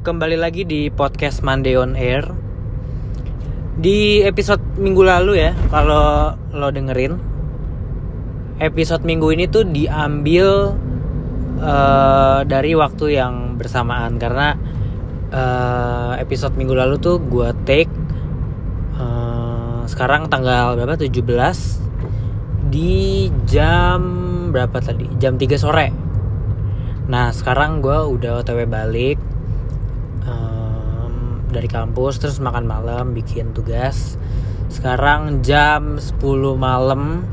kembali 0.00 0.40
lagi 0.40 0.64
di 0.64 0.88
podcast 0.88 1.44
Monday 1.44 1.76
on 1.76 1.92
Air. 1.92 2.24
Di 3.76 4.24
episode 4.24 4.64
minggu 4.80 5.04
lalu 5.04 5.44
ya, 5.44 5.52
kalau 5.68 6.32
lo 6.56 6.72
dengerin, 6.72 7.20
episode 8.64 9.04
minggu 9.04 9.28
ini 9.36 9.44
tuh 9.44 9.68
diambil 9.68 10.72
uh, 11.60 12.40
dari 12.48 12.72
waktu 12.72 13.20
yang 13.20 13.60
bersamaan 13.60 14.16
karena 14.16 14.56
uh, 15.36 16.16
episode 16.16 16.56
minggu 16.56 16.72
lalu 16.72 16.96
tuh 16.96 17.20
gue 17.20 17.52
take 17.68 17.92
uh, 18.96 19.84
sekarang 19.84 20.32
tanggal 20.32 20.80
berapa 20.80 20.96
17 20.96 22.72
di 22.72 23.28
jam 23.44 24.00
berapa 24.48 24.80
tadi? 24.80 25.12
Jam 25.20 25.36
3 25.36 25.60
sore. 25.60 25.92
Nah 27.04 27.36
sekarang 27.36 27.84
gue 27.84 28.00
udah 28.16 28.40
otw 28.40 28.64
balik 28.64 29.29
dari 31.50 31.66
kampus 31.66 32.22
terus 32.22 32.38
makan 32.38 32.64
malam 32.66 33.12
bikin 33.12 33.52
tugas. 33.52 34.14
Sekarang 34.70 35.42
jam 35.42 35.98
10 35.98 36.22
malam 36.54 37.26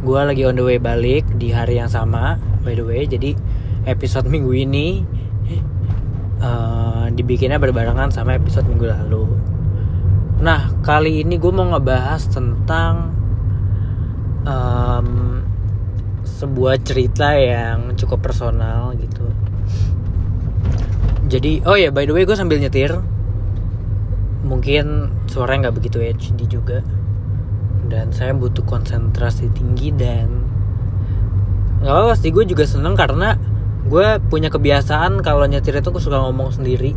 gue 0.00 0.20
lagi 0.20 0.48
on 0.48 0.56
the 0.56 0.64
way 0.64 0.80
balik 0.80 1.28
di 1.36 1.52
hari 1.52 1.80
yang 1.80 1.88
sama 1.88 2.36
by 2.60 2.76
the 2.76 2.84
way. 2.84 3.08
Jadi 3.08 3.32
episode 3.88 4.28
minggu 4.32 4.52
ini 4.52 5.02
uh, 6.40 7.08
dibikinnya 7.12 7.56
berbarengan 7.56 8.12
sama 8.12 8.36
episode 8.36 8.68
minggu 8.68 8.86
lalu. 8.88 9.24
Nah 10.40 10.72
kali 10.80 11.20
ini 11.24 11.36
gue 11.36 11.52
mau 11.52 11.68
ngebahas 11.68 12.28
tentang 12.32 13.12
um, 14.44 15.08
sebuah 16.24 16.80
cerita 16.80 17.36
yang 17.36 17.92
cukup 17.96 18.24
personal 18.24 18.96
gitu. 18.96 19.28
Jadi 21.30 21.62
oh 21.68 21.76
ya 21.76 21.92
by 21.92 22.08
the 22.08 22.16
way 22.16 22.24
gue 22.24 22.34
sambil 22.34 22.58
nyetir 22.58 22.96
mungkin 24.44 25.12
suaranya 25.28 25.68
nggak 25.68 25.76
begitu 25.76 25.98
HD 26.00 26.40
juga. 26.48 26.80
Dan 27.90 28.14
saya 28.14 28.32
butuh 28.36 28.62
konsentrasi 28.62 29.50
tinggi 29.50 29.90
dan 29.90 30.46
nggak 31.80 31.90
apa-apa 31.90 32.14
sih 32.20 32.30
gue 32.30 32.44
juga 32.44 32.68
seneng 32.68 32.92
karena 32.92 33.40
gue 33.88 34.20
punya 34.28 34.52
kebiasaan 34.52 35.24
kalau 35.24 35.48
nyetir 35.48 35.80
itu 35.80 35.88
gue 35.90 36.02
suka 36.02 36.20
ngomong 36.22 36.54
sendiri. 36.54 36.94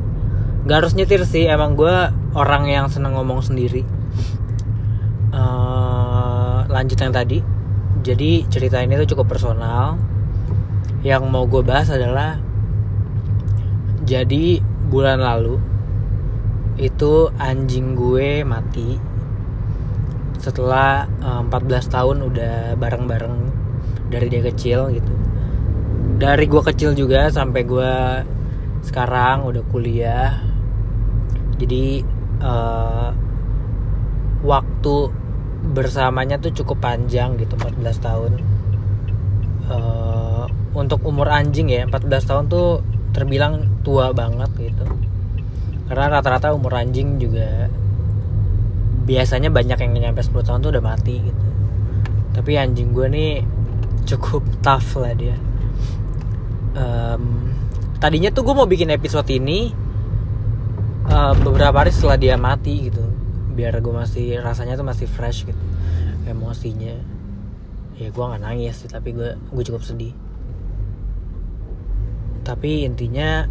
Nggak 0.67 0.77
harus 0.85 0.93
nyetir 0.95 1.23
sih 1.25 1.49
emang 1.49 1.73
gue 1.73 1.95
orang 2.37 2.69
yang 2.69 2.85
seneng 2.87 3.17
ngomong 3.17 3.41
sendiri. 3.41 3.83
Uh, 5.33 6.67
lanjut 6.69 6.99
yang 6.99 7.11
tadi. 7.15 7.39
Jadi 8.03 8.45
cerita 8.51 8.83
ini 8.83 8.99
tuh 9.01 9.15
cukup 9.15 9.33
personal. 9.33 9.95
Yang 11.03 11.23
mau 11.27 11.47
gue 11.47 11.63
bahas 11.63 11.91
adalah 11.91 12.39
jadi 14.03 14.59
bulan 14.91 15.23
lalu 15.23 15.72
itu 16.77 17.29
anjing 17.37 17.93
gue 17.93 18.41
mati. 18.41 18.97
Setelah 20.41 21.07
um, 21.23 21.47
eh, 21.47 21.79
14 21.79 21.93
tahun 21.93 22.17
udah 22.27 22.55
bareng-bareng 22.75 23.35
dari 24.09 24.27
dia 24.29 24.41
kecil 24.43 24.91
gitu. 24.91 25.13
Dari 26.19 26.45
gue 26.45 26.61
kecil 26.61 26.93
juga 26.97 27.29
sampai 27.29 27.61
gue 27.63 27.93
sekarang 28.83 29.47
udah 29.47 29.63
kuliah. 29.69 30.43
Jadi 31.57 32.03
uh, 32.43 33.09
waktu 34.43 34.95
bersamanya 35.63 36.35
tuh 36.41 36.51
cukup 36.51 36.83
panjang 36.83 37.39
gitu 37.39 37.55
14 37.55 38.03
tahun. 38.03 38.31
Uh, 39.63 40.45
untuk 40.75 41.05
umur 41.07 41.29
anjing 41.29 41.71
ya 41.71 41.87
14 41.87 42.29
tahun 42.29 42.45
tuh 42.51 42.83
terbilang 43.13 43.69
tua 43.85 44.11
banget 44.11 44.49
gitu 44.57 44.83
karena 45.87 46.19
rata-rata 46.19 46.55
umur 46.55 46.79
anjing 46.79 47.19
juga 47.19 47.67
biasanya 49.03 49.51
banyak 49.51 49.77
yang 49.83 49.91
nyampe 50.11 50.23
10 50.23 50.47
tahun 50.47 50.59
tuh 50.63 50.71
udah 50.71 50.83
mati 50.83 51.15
gitu. 51.19 51.45
Tapi 52.33 52.51
anjing 52.55 52.95
gue 52.95 53.07
nih 53.11 53.31
cukup 54.07 54.43
tough 54.65 54.95
lah 54.99 55.13
dia. 55.15 55.35
Um, 56.73 57.53
tadinya 57.99 58.33
tuh 58.33 58.47
gue 58.47 58.55
mau 58.55 58.65
bikin 58.65 58.89
episode 58.89 59.27
ini 59.29 59.69
uh, 61.11 61.35
beberapa 61.37 61.83
hari 61.83 61.91
setelah 61.91 62.17
dia 62.17 62.35
mati 62.39 62.89
gitu. 62.89 63.03
Biar 63.53 63.77
gue 63.83 63.93
masih 63.93 64.39
rasanya 64.39 64.79
tuh 64.79 64.87
masih 64.87 65.05
fresh 65.05 65.45
gitu. 65.45 65.63
Emosinya. 66.25 66.95
Ya 67.99 68.09
gue 68.09 68.23
nggak 68.23 68.41
nangis 68.41 68.81
sih 68.81 68.89
tapi 68.89 69.11
gue 69.11 69.35
gue 69.35 69.63
cukup 69.67 69.83
sedih. 69.83 70.15
Tapi 72.43 72.87
intinya 72.87 73.47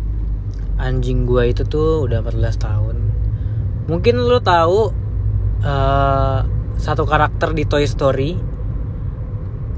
anjing 0.81 1.25
gue 1.29 1.53
itu 1.53 1.63
tuh 1.65 2.05
udah 2.07 2.23
14 2.25 2.57
tahun. 2.57 2.97
Mungkin 3.91 4.15
lo 4.23 4.39
tahu 4.41 4.93
uh, 5.67 6.39
satu 6.79 7.05
karakter 7.05 7.53
di 7.53 7.65
Toy 7.67 7.85
Story 7.85 8.31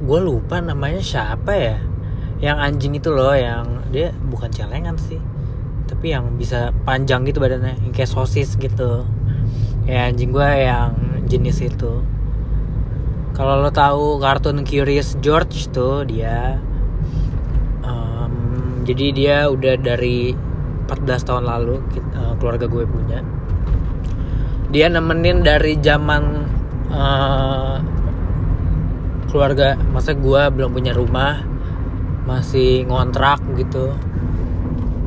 gue 0.05 0.21
lupa 0.21 0.61
namanya 0.61 1.01
siapa 1.01 1.53
ya. 1.55 1.79
Yang 2.43 2.59
anjing 2.61 2.93
itu 2.99 3.09
loh 3.15 3.33
yang 3.33 3.89
dia 3.89 4.11
bukan 4.13 4.51
celengan 4.51 4.99
sih 4.99 5.23
tapi 5.85 6.17
yang 6.17 6.37
bisa 6.41 6.73
panjang 6.85 7.25
gitu 7.29 7.41
badannya 7.41 7.77
yang 7.81 7.93
kayak 7.93 8.11
sosis 8.11 8.57
gitu. 8.57 9.05
Ya 9.85 10.09
anjing 10.09 10.33
gue 10.33 10.51
yang 10.65 10.97
jenis 11.29 11.61
itu. 11.61 12.01
Kalau 13.35 13.61
lo 13.61 13.71
tahu 13.75 14.23
kartun 14.23 14.65
Curious 14.65 15.19
George 15.21 15.69
tuh 15.75 16.07
dia 16.07 16.63
um, 17.83 18.35
jadi 18.87 19.07
dia 19.11 19.37
udah 19.51 19.75
dari 19.77 20.33
14 20.85 21.25
tahun 21.25 21.45
lalu 21.49 21.81
uh, 22.17 22.35
keluarga 22.37 22.69
gue 22.69 22.85
punya. 22.85 23.21
Dia 24.69 24.93
nemenin 24.93 25.41
dari 25.41 25.79
zaman 25.81 26.23
uh, 26.93 27.79
keluarga 29.31 29.75
masa 29.91 30.13
gue 30.13 30.43
belum 30.53 30.71
punya 30.77 30.93
rumah 30.93 31.41
masih 32.29 32.85
ngontrak 32.85 33.41
gitu. 33.57 33.97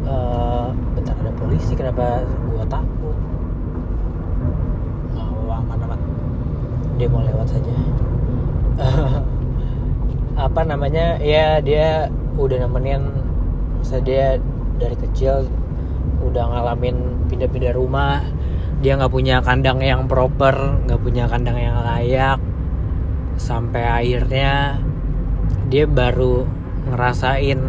Uh, 0.07 0.73
bentar 0.97 1.13
ada 1.19 1.31
polisi 1.37 1.77
kenapa 1.77 2.25
gue 2.25 2.65
takut? 2.65 3.17
Oh, 5.13 5.51
aman 5.51 5.77
aman. 5.83 5.99
Dia 6.97 7.07
mau 7.11 7.21
lewat 7.21 7.47
saja. 7.53 7.73
Apa 10.47 10.61
namanya? 10.65 11.21
Ya 11.21 11.61
dia 11.61 12.09
udah 12.37 12.65
nemenin 12.65 13.09
saya 13.81 14.01
dia 14.05 14.27
dari 14.77 14.97
kecil 14.97 15.49
udah 16.23 16.43
ngalamin 16.51 17.27
pindah-pindah 17.29 17.73
rumah 17.75 18.23
dia 18.77 18.93
nggak 18.93 19.09
punya 19.09 19.41
kandang 19.41 19.81
yang 19.81 20.05
proper 20.05 20.53
nggak 20.85 21.01
punya 21.01 21.25
kandang 21.25 21.57
yang 21.57 21.81
layak. 21.81 22.37
Sampai 23.37 23.85
akhirnya 23.85 24.77
dia 25.69 25.89
baru 25.89 26.45
ngerasain 26.93 27.59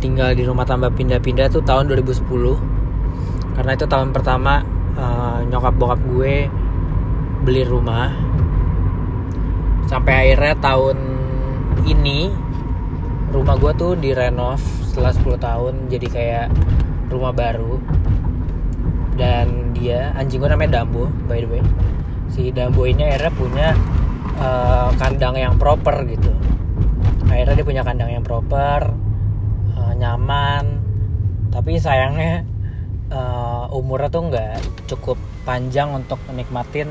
tinggal 0.00 0.32
di 0.36 0.44
rumah 0.44 0.64
tambah 0.68 0.92
pindah-pindah 0.92 1.48
tuh 1.48 1.64
tahun 1.64 1.88
2010 1.88 2.28
karena 3.56 3.72
itu 3.72 3.86
tahun 3.88 4.12
pertama 4.12 4.60
uh, 4.96 5.40
nyokap 5.48 5.74
bokap 5.76 6.00
gue 6.00 6.48
beli 7.44 7.62
rumah. 7.64 8.12
Sampai 9.86 10.32
akhirnya 10.32 10.56
tahun 10.60 10.98
ini 11.86 12.32
rumah 13.30 13.56
gue 13.60 13.72
tuh 13.76 13.92
direnov 14.00 14.60
setelah 14.88 15.12
10 15.12 15.44
tahun. 15.44 15.74
Jadi 15.92 16.06
kayak 16.08 16.46
rumah 17.10 17.32
baru. 17.34 17.78
Dan 19.16 19.72
dia 19.72 20.12
anjing 20.12 20.44
gue 20.44 20.50
namanya 20.50 20.82
Dambo 20.82 21.08
by 21.24 21.40
the 21.40 21.48
way. 21.48 21.62
Si 22.28 22.52
Dambo 22.52 22.84
ini 22.84 23.06
akhirnya 23.06 23.32
punya 23.32 23.68
uh, 24.36 24.92
kandang 25.00 25.40
yang 25.40 25.54
proper 25.56 26.04
gitu. 26.04 26.32
Akhirnya 27.26 27.54
dia 27.58 27.66
punya 27.66 27.82
kandang 27.82 28.12
yang 28.12 28.24
proper 28.24 28.92
uh, 29.76 29.92
nyaman. 29.96 30.84
Tapi 31.48 31.80
sayangnya 31.80 32.44
uh, 33.08 33.72
umurnya 33.72 34.12
tuh 34.12 34.22
nggak 34.28 34.56
cukup 34.90 35.16
panjang 35.48 35.88
untuk 35.94 36.20
menikmatin 36.28 36.90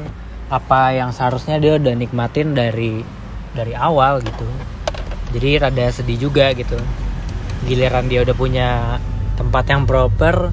apa 0.49 0.93
yang 0.93 1.09
seharusnya 1.09 1.57
dia 1.57 1.77
udah 1.77 1.93
nikmatin 1.97 2.57
dari 2.57 3.05
dari 3.53 3.73
awal 3.77 4.21
gitu. 4.25 4.45
Jadi 5.35 5.61
rada 5.61 5.85
sedih 5.91 6.29
juga 6.29 6.53
gitu. 6.57 6.79
Giliran 7.65 8.07
dia 8.09 8.21
udah 8.25 8.35
punya 8.37 8.97
tempat 9.35 9.69
yang 9.69 9.83
proper 9.83 10.51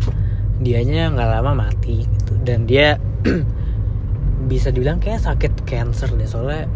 dianya 0.62 1.10
nggak 1.10 1.30
lama 1.38 1.66
mati 1.66 2.06
gitu. 2.06 2.32
Dan 2.42 2.66
dia 2.66 2.98
bisa 4.50 4.74
dibilang 4.74 4.98
kayak 4.98 5.22
sakit 5.22 5.62
cancer 5.66 6.10
deh 6.12 6.28
soalnya 6.28 6.66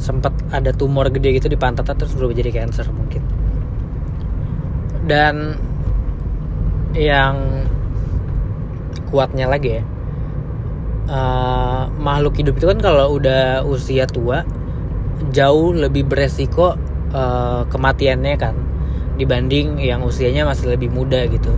sempat 0.00 0.32
ada 0.54 0.72
tumor 0.72 1.12
gede 1.12 1.36
gitu 1.36 1.52
di 1.52 1.58
pantat 1.60 1.86
terus 1.94 2.14
berubah 2.16 2.34
jadi 2.38 2.50
cancer 2.50 2.86
mungkin. 2.90 3.22
Dan 5.02 5.58
yang 6.96 7.66
kuatnya 9.12 9.48
lagi 9.48 9.80
ya 9.80 9.82
uh, 11.08 11.84
makhluk 12.00 12.40
hidup 12.40 12.56
itu 12.60 12.66
kan 12.68 12.80
kalau 12.80 13.16
udah 13.16 13.64
usia 13.68 14.08
tua 14.08 14.44
jauh 15.32 15.72
lebih 15.76 16.08
beresiko 16.08 16.74
uh, 17.12 17.62
kematiannya 17.68 18.34
kan 18.40 18.54
dibanding 19.16 19.80
yang 19.80 20.00
usianya 20.04 20.48
masih 20.48 20.72
lebih 20.72 20.88
muda 20.88 21.28
gitu 21.28 21.52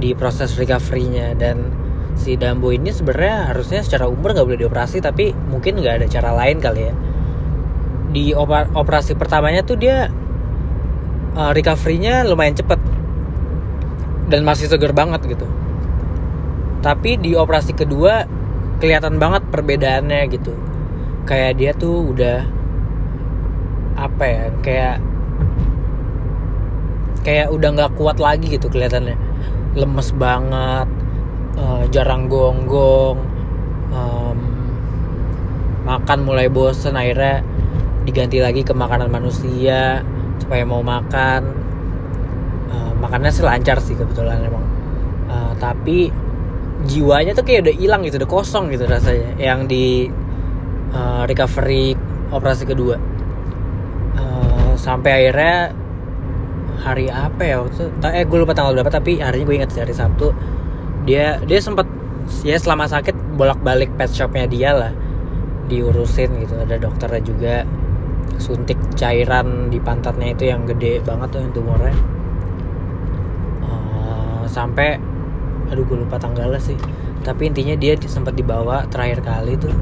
di 0.00 0.16
proses 0.16 0.56
recovery-nya. 0.56 1.36
Dan 1.38 1.70
si 2.16 2.34
Dambo 2.34 2.74
ini 2.74 2.90
sebenarnya 2.90 3.54
harusnya 3.54 3.80
secara 3.84 4.10
umur 4.10 4.34
nggak 4.34 4.46
boleh 4.46 4.60
dioperasi 4.66 5.00
tapi 5.00 5.32
mungkin 5.32 5.78
nggak 5.78 6.02
ada 6.02 6.06
cara 6.10 6.30
lain 6.34 6.58
kali 6.58 6.82
ya. 6.90 6.94
Di 8.10 8.24
operasi 8.74 9.14
pertamanya 9.14 9.62
tuh 9.62 9.78
dia 9.78 10.10
uh, 11.38 11.52
recovery-nya 11.54 12.26
lumayan 12.26 12.58
cepet 12.58 12.80
dan 14.30 14.42
masih 14.42 14.70
seger 14.70 14.90
banget 14.90 15.22
gitu. 15.26 15.46
Tapi 16.80 17.20
di 17.20 17.36
operasi 17.36 17.76
kedua 17.76 18.24
kelihatan 18.80 19.20
banget 19.20 19.44
perbedaannya 19.52 20.22
gitu. 20.32 20.56
Kayak 21.28 21.52
dia 21.60 21.72
tuh 21.76 22.10
udah 22.10 22.38
apa 24.00 24.24
ya 24.24 24.44
kayak 24.64 24.96
kayak 27.20 27.52
udah 27.52 27.68
nggak 27.76 27.92
kuat 28.00 28.16
lagi 28.16 28.48
gitu 28.48 28.72
kelihatannya. 28.72 29.16
Lemes 29.76 30.10
banget 30.16 30.88
uh, 31.60 31.84
jarang 31.94 32.26
gonggong 32.26 33.18
um, 33.94 34.38
makan 35.86 36.18
mulai 36.26 36.50
bosen 36.50 36.98
akhirnya 36.98 37.42
diganti 38.04 38.40
lagi 38.40 38.64
ke 38.64 38.72
makanan 38.72 39.12
manusia 39.12 40.00
supaya 40.40 40.64
mau 40.64 40.80
makan. 40.80 41.42
Uh, 42.70 42.92
makannya 42.98 43.30
sih 43.30 43.44
lancar 43.44 43.78
sih 43.78 43.94
kebetulan 43.94 44.40
emang. 44.42 44.64
Uh, 45.30 45.52
tapi 45.60 46.10
jiwanya 46.88 47.36
tuh 47.36 47.44
kayak 47.44 47.68
udah 47.68 47.74
hilang 47.76 48.00
gitu 48.08 48.16
udah 48.16 48.30
kosong 48.30 48.72
gitu 48.72 48.88
rasanya. 48.88 49.36
Yang 49.36 49.60
di 49.68 49.86
uh, 50.96 51.22
recovery 51.28 51.94
operasi 52.32 52.64
kedua. 52.64 52.96
Uh, 54.16 54.72
sampai 54.74 55.28
akhirnya 55.28 55.76
hari 56.80 57.12
apa 57.12 57.42
ya 57.44 57.56
waktu 57.60 57.92
eh 58.08 58.24
gue 58.24 58.38
lupa 58.40 58.56
tanggal 58.56 58.72
berapa 58.72 58.88
tapi 58.88 59.20
harinya 59.20 59.44
gue 59.46 59.56
ingat 59.60 59.76
hari 59.76 59.92
Sabtu. 59.92 60.32
Dia 61.04 61.40
dia 61.44 61.60
sempat 61.60 61.84
ya 62.44 62.56
selama 62.56 62.88
sakit 62.88 63.36
bolak 63.36 63.60
balik 63.60 63.92
pet 64.00 64.08
shopnya 64.12 64.48
dia 64.48 64.72
lah 64.72 64.92
diurusin 65.68 66.40
gitu. 66.40 66.56
Ada 66.56 66.80
dokternya 66.80 67.22
juga 67.22 67.54
suntik 68.40 68.80
cairan 68.96 69.68
di 69.68 69.76
pantatnya 69.76 70.32
itu 70.32 70.48
yang 70.48 70.64
gede 70.64 71.04
banget 71.04 71.28
tuh 71.36 71.40
yang 71.44 71.52
tumornya. 71.52 71.96
Uh, 73.60 74.42
sampai 74.48 74.96
aduh 75.70 75.84
gue 75.84 76.00
lupa 76.00 76.16
tanggalnya 76.16 76.58
sih. 76.58 76.76
Tapi 77.20 77.52
intinya 77.52 77.76
dia 77.76 77.94
sempat 78.00 78.32
dibawa 78.32 78.88
terakhir 78.88 79.20
kali 79.20 79.60
tuh. 79.60 79.72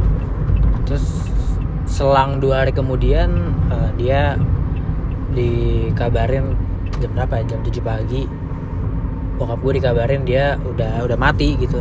Terus 0.84 1.30
selang 1.88 2.42
dua 2.42 2.66
hari 2.66 2.74
kemudian 2.74 3.54
uh, 3.70 3.90
dia 3.96 4.36
dikabarin 5.32 6.67
jam 6.96 7.11
berapa 7.12 7.44
ya? 7.44 7.44
Jam 7.56 7.61
7 7.64 7.81
pagi. 7.85 8.23
Bokap 9.38 9.58
gue 9.62 9.73
dikabarin 9.79 10.23
dia 10.26 10.58
udah 10.58 11.05
udah 11.06 11.19
mati 11.20 11.55
gitu. 11.61 11.79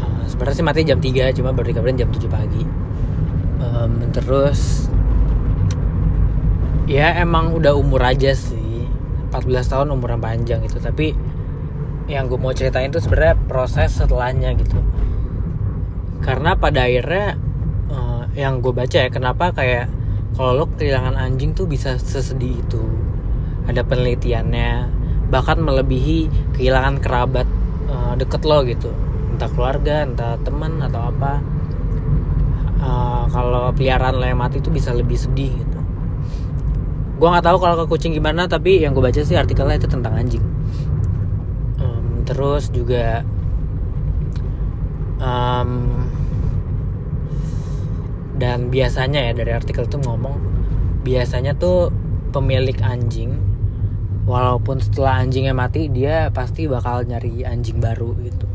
Uh, 0.00 0.22
sebenarnya 0.26 0.56
sih 0.58 0.66
mati 0.66 0.80
jam 0.82 0.98
3 0.98 1.36
cuma 1.36 1.54
baru 1.54 1.70
dikabarin 1.70 2.00
jam 2.00 2.10
7 2.10 2.26
pagi. 2.26 2.62
Um, 3.60 4.10
terus 4.10 4.90
ya 6.90 7.20
emang 7.20 7.54
udah 7.54 7.76
umur 7.76 8.02
aja 8.02 8.34
sih. 8.34 8.88
14 9.30 9.70
tahun 9.70 9.94
umur 9.94 10.18
yang 10.18 10.22
panjang 10.22 10.60
gitu. 10.66 10.82
Tapi 10.82 11.14
yang 12.10 12.26
gue 12.26 12.38
mau 12.42 12.50
ceritain 12.50 12.90
tuh 12.90 12.98
sebenarnya 12.98 13.38
proses 13.46 13.94
setelahnya 13.94 14.58
gitu. 14.58 14.82
Karena 16.20 16.58
pada 16.58 16.90
akhirnya 16.90 17.38
uh, 17.88 18.26
yang 18.34 18.58
gue 18.58 18.74
baca 18.74 19.06
ya 19.06 19.08
kenapa 19.08 19.54
kayak 19.54 19.86
kalau 20.34 20.62
lo 20.62 20.66
kehilangan 20.74 21.14
anjing 21.18 21.54
tuh 21.54 21.66
bisa 21.66 21.98
sesedih 21.98 22.58
itu 22.58 22.82
ada 23.68 23.82
penelitiannya 23.84 24.70
bahkan 25.30 25.62
melebihi 25.62 26.26
kehilangan 26.58 26.98
kerabat 26.98 27.46
uh, 27.86 28.14
deket 28.18 28.42
lo 28.44 28.62
gitu. 28.66 28.90
Entah 29.36 29.50
keluarga 29.52 30.04
entah 30.04 30.36
teman 30.42 30.80
atau 30.82 31.00
apa. 31.10 31.32
Uh, 32.80 33.28
kalau 33.28 33.68
peliharaan 33.76 34.16
lo 34.16 34.24
yang 34.24 34.40
mati 34.40 34.58
itu 34.58 34.72
bisa 34.72 34.90
lebih 34.96 35.16
sedih 35.16 35.52
gitu. 35.52 35.78
Gue 37.20 37.28
nggak 37.28 37.44
tahu 37.44 37.60
kalau 37.60 37.84
ke 37.84 37.84
kucing 37.92 38.16
gimana 38.16 38.48
tapi 38.48 38.80
yang 38.80 38.96
gue 38.96 39.04
baca 39.04 39.20
sih 39.20 39.36
artikelnya 39.36 39.76
itu 39.76 39.88
tentang 39.88 40.16
anjing. 40.16 40.44
Um, 41.76 42.24
terus 42.24 42.72
juga 42.72 43.20
um, 45.20 46.00
dan 48.40 48.72
biasanya 48.72 49.30
ya 49.30 49.32
dari 49.36 49.52
artikel 49.52 49.84
itu 49.84 50.00
ngomong 50.00 50.40
biasanya 51.04 51.52
tuh 51.60 51.92
pemilik 52.30 52.78
anjing 52.80 53.36
walaupun 54.30 54.78
setelah 54.78 55.18
anjingnya 55.18 55.50
mati 55.50 55.90
dia 55.90 56.30
pasti 56.30 56.70
bakal 56.70 57.02
nyari 57.02 57.42
anjing 57.42 57.82
baru 57.82 58.14
gitu. 58.22 58.46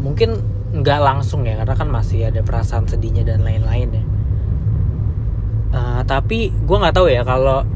Mungkin 0.00 0.38
nggak 0.76 1.00
langsung 1.02 1.42
ya 1.42 1.58
karena 1.58 1.74
kan 1.74 1.88
masih 1.90 2.30
ada 2.30 2.46
perasaan 2.46 2.86
sedihnya 2.86 3.26
dan 3.26 3.42
lain-lain 3.42 3.88
ya. 3.90 4.04
Uh, 5.76 6.02
tapi 6.06 6.54
gue 6.54 6.76
nggak 6.78 6.94
tahu 6.94 7.10
ya 7.10 7.26
kalau 7.26 7.66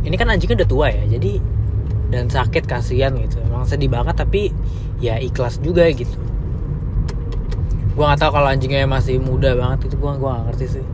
ini 0.00 0.16
kan 0.16 0.32
anjingnya 0.32 0.64
udah 0.64 0.70
tua 0.70 0.86
ya 0.88 1.04
jadi 1.04 1.36
dan 2.10 2.32
sakit 2.32 2.64
kasihan 2.64 3.12
gitu. 3.20 3.36
Emang 3.44 3.68
sedih 3.68 3.92
banget 3.92 4.16
tapi 4.16 4.48
ya 5.04 5.20
ikhlas 5.20 5.60
juga 5.60 5.84
gitu. 5.92 6.16
Gue 7.92 8.04
nggak 8.08 8.16
tahu 8.16 8.32
kalau 8.32 8.48
anjingnya 8.48 8.88
masih 8.88 9.20
muda 9.20 9.52
banget 9.52 9.92
itu 9.92 9.96
gue 10.00 10.12
gue 10.16 10.30
gak 10.30 10.44
ngerti 10.48 10.66
sih 10.80 10.86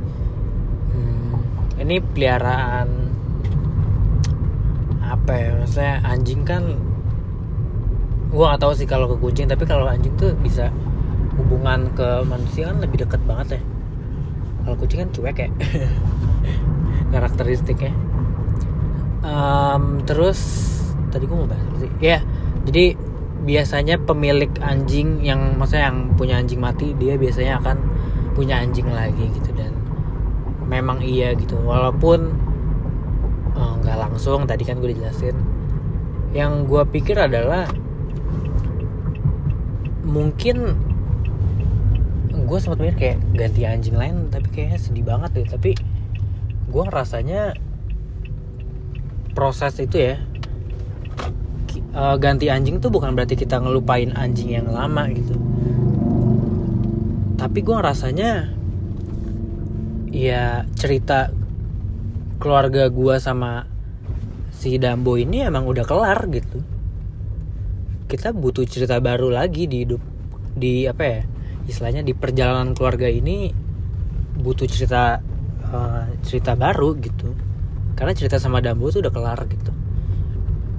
ini 1.81 2.01
peliharaan 2.01 2.89
apa 5.05 5.33
ya? 5.33 5.51
Maksudnya 5.61 5.95
anjing 6.03 6.43
kan 6.43 6.63
gue 8.27 8.45
gak 8.45 8.61
tahu 8.61 8.73
sih 8.75 8.85
kalau 8.85 9.07
ke 9.09 9.17
kucing 9.23 9.47
tapi 9.49 9.65
kalau 9.65 9.87
anjing 9.87 10.13
tuh 10.19 10.35
bisa 10.43 10.69
hubungan 11.37 11.89
ke 11.95 12.25
manusia 12.27 12.69
kan 12.73 12.81
lebih 12.81 13.07
deket 13.07 13.21
banget 13.25 13.59
ya. 13.59 13.61
Kalau 14.65 14.77
kucing 14.81 14.99
kan 15.07 15.11
cuek 15.15 15.37
ya. 15.39 15.49
Karakteristiknya. 17.13 17.95
Um, 19.27 20.03
terus 20.05 20.39
tadi 21.15 21.25
gue 21.29 21.37
mau 21.37 21.49
bahas 21.49 21.65
sih? 21.79 21.93
Ya 22.03 22.21
jadi 22.67 22.99
biasanya 23.47 24.03
pemilik 24.03 24.51
anjing 24.59 25.23
yang 25.23 25.55
maksudnya 25.55 25.95
yang 25.95 26.19
punya 26.19 26.35
anjing 26.43 26.59
mati 26.59 26.99
dia 26.99 27.15
biasanya 27.15 27.63
akan 27.63 27.77
punya 28.35 28.59
anjing 28.59 28.91
lagi 28.91 29.31
gitu. 29.39 29.55
Dan 29.55 29.76
memang 30.67 31.03
iya 31.03 31.33
gitu. 31.39 31.59
Walaupun 31.63 32.47
Oh, 33.57 33.81
nggak 33.81 33.97
langsung 33.97 34.45
tadi 34.45 34.69
kan 34.69 34.77
gue 34.85 34.93
dijelasin. 34.93 35.33
Yang 36.37 36.53
gue 36.69 36.83
pikir 36.93 37.17
adalah 37.17 37.65
mungkin 40.05 40.77
gue 42.47 42.59
sempat 42.63 42.79
mikir 42.79 42.95
kayak 42.95 43.19
ganti 43.35 43.67
anjing 43.67 43.97
lain 43.97 44.29
tapi 44.29 44.47
kayaknya 44.53 44.79
sedih 44.79 45.09
banget 45.09 45.31
deh. 45.41 45.49
Tapi 45.49 45.73
gue 46.69 46.85
rasanya 46.93 47.57
proses 49.33 49.81
itu 49.81 49.97
ya 49.97 50.21
uh, 51.97 52.17
ganti 52.21 52.53
anjing 52.53 52.77
tuh 52.77 52.93
bukan 52.93 53.17
berarti 53.17 53.41
kita 53.41 53.57
ngelupain 53.57 54.13
anjing 54.13 54.53
yang 54.53 54.69
lama 54.69 55.09
gitu. 55.17 55.33
Tapi 57.41 57.65
gue 57.65 57.77
rasanya 57.81 58.53
ya 60.17 60.65
cerita 60.73 61.29
keluarga 62.41 62.89
gue 62.89 63.21
sama 63.21 63.69
si 64.49 64.81
Dambo 64.81 65.21
ini 65.21 65.45
emang 65.45 65.69
udah 65.69 65.85
kelar 65.85 66.25
gitu. 66.33 66.65
Kita 68.09 68.33
butuh 68.33 68.65
cerita 68.65 68.97
baru 69.05 69.29
lagi 69.29 69.69
di 69.69 69.85
hidup 69.85 70.01
di 70.57 70.89
apa 70.89 71.05
ya 71.05 71.21
istilahnya 71.69 72.01
di 72.01 72.17
perjalanan 72.17 72.73
keluarga 72.73 73.13
ini 73.13 73.53
butuh 74.41 74.65
cerita 74.65 75.21
uh, 75.69 76.09
cerita 76.25 76.57
baru 76.57 76.97
gitu. 76.97 77.37
Karena 77.93 78.17
cerita 78.17 78.41
sama 78.41 78.65
Dambo 78.65 78.89
itu 78.89 79.05
udah 79.05 79.13
kelar 79.13 79.45
gitu. 79.53 79.73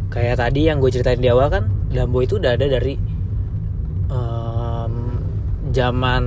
Kayak 0.10 0.42
tadi 0.42 0.66
yang 0.66 0.82
gue 0.82 0.90
ceritain 0.90 1.22
di 1.22 1.30
awal 1.30 1.54
kan 1.54 1.70
Dambo 1.94 2.26
itu 2.26 2.42
udah 2.42 2.58
ada 2.58 2.66
dari 2.66 2.98
um, 4.10 4.94
zaman 5.70 6.24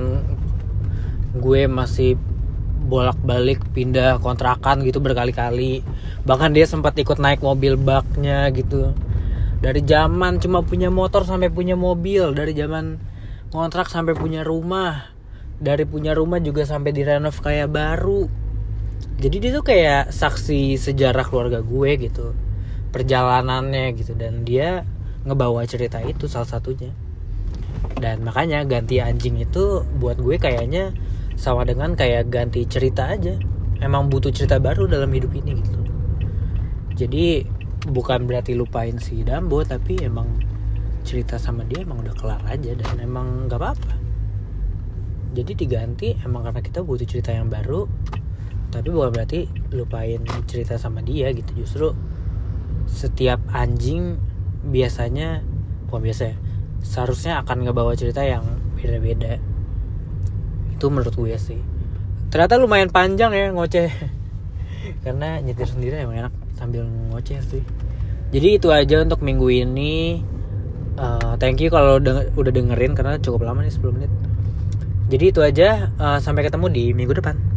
gue 1.35 1.67
masih 1.67 2.30
bolak-balik 2.91 3.63
pindah 3.71 4.19
kontrakan 4.19 4.83
gitu 4.83 4.99
berkali-kali. 4.99 5.79
Bahkan 6.27 6.51
dia 6.51 6.67
sempat 6.67 6.99
ikut 6.99 7.15
naik 7.23 7.39
mobil 7.39 7.79
baknya 7.79 8.51
gitu. 8.51 8.91
Dari 9.63 9.79
zaman 9.87 10.43
cuma 10.43 10.59
punya 10.59 10.91
motor 10.91 11.23
sampai 11.23 11.47
punya 11.47 11.79
mobil 11.79 12.35
dari 12.35 12.51
zaman 12.51 12.99
kontrak 13.55 13.87
sampai 13.87 14.11
punya 14.11 14.43
rumah 14.43 15.07
dari 15.61 15.85
punya 15.85 16.17
rumah 16.17 16.41
juga 16.41 16.65
sampai 16.65 16.91
direnov 16.91 17.37
kayak 17.39 17.69
baru. 17.69 18.25
Jadi 19.21 19.35
dia 19.37 19.51
tuh 19.53 19.65
kayak 19.65 20.09
saksi 20.09 20.75
sejarah 20.81 21.23
keluarga 21.29 21.61
gue 21.61 21.91
gitu 22.01 22.33
perjalanannya 22.91 23.95
gitu 23.95 24.17
dan 24.19 24.43
dia 24.43 24.83
ngebawa 25.23 25.63
cerita 25.69 26.01
itu 26.01 26.25
salah 26.25 26.49
satunya. 26.49 26.91
Dan 28.01 28.25
makanya 28.25 28.65
ganti 28.65 28.97
anjing 28.97 29.37
itu 29.37 29.85
buat 30.01 30.17
gue 30.17 30.41
kayaknya 30.41 30.91
sama 31.35 31.67
dengan 31.67 31.95
kayak 31.95 32.31
ganti 32.31 32.65
cerita 32.67 33.11
aja. 33.11 33.35
Emang 33.81 34.13
butuh 34.13 34.29
cerita 34.29 34.61
baru 34.61 34.85
dalam 34.85 35.09
hidup 35.09 35.33
ini 35.33 35.57
gitu. 35.57 35.79
Jadi 36.95 37.25
bukan 37.89 38.29
berarti 38.29 38.53
lupain 38.53 39.01
si 39.01 39.25
Dambo 39.25 39.65
tapi 39.65 39.97
emang 40.05 40.29
cerita 41.01 41.41
sama 41.41 41.65
dia 41.65 41.81
emang 41.81 42.05
udah 42.05 42.13
kelar 42.13 42.41
aja 42.45 42.77
dan 42.77 43.01
emang 43.01 43.49
nggak 43.49 43.57
apa-apa. 43.57 43.93
Jadi 45.33 45.51
diganti 45.57 46.13
emang 46.21 46.45
karena 46.45 46.61
kita 46.61 46.85
butuh 46.85 47.07
cerita 47.09 47.33
yang 47.33 47.49
baru 47.49 47.89
tapi 48.71 48.87
bukan 48.87 49.11
berarti 49.11 49.49
lupain 49.73 50.21
cerita 50.45 50.77
sama 50.77 51.01
dia 51.01 51.33
gitu. 51.33 51.51
Justru 51.57 51.89
setiap 52.85 53.41
anjing 53.49 54.21
biasanya 54.61 55.41
bukan 55.89 56.01
biasa 56.05 56.23
ya 56.31 56.37
seharusnya 56.81 57.41
akan 57.41 57.65
ngebawa 57.65 57.93
cerita 57.93 58.25
yang 58.25 58.45
beda-beda 58.77 59.37
itu 60.81 60.89
menurut 60.89 61.13
gue 61.13 61.37
sih. 61.37 61.61
Ternyata 62.33 62.57
lumayan 62.57 62.89
panjang 62.89 63.29
ya 63.37 63.53
ngoceh. 63.53 63.93
Karena 65.05 65.37
nyetir 65.37 65.69
sendiri 65.69 66.01
emang 66.01 66.25
enak 66.25 66.33
sambil 66.57 66.89
ngoceh 67.13 67.37
sih. 67.45 67.61
Jadi 68.33 68.57
itu 68.57 68.73
aja 68.73 69.05
untuk 69.05 69.21
minggu 69.21 69.45
ini. 69.53 70.25
Uh, 70.97 71.37
thank 71.37 71.61
you 71.61 71.69
kalau 71.69 72.01
denger, 72.01 72.33
udah 72.35 72.51
dengerin 72.51 72.93
karena 72.93 73.15
cukup 73.21 73.47
lama 73.47 73.63
nih 73.63 73.73
10 73.73 73.95
menit. 73.95 74.11
Jadi 75.07 75.25
itu 75.29 75.39
aja. 75.45 75.93
Uh, 76.01 76.17
sampai 76.17 76.49
ketemu 76.49 76.67
di 76.73 76.83
minggu 76.97 77.13
depan 77.13 77.50